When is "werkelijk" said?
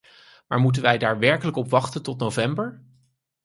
1.19-1.57